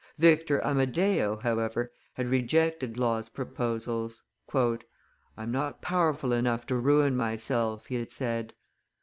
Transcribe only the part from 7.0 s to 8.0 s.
myself," he